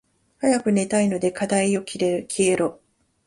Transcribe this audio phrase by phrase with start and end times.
[0.39, 2.79] 早く寝たいので課題よ消えろ。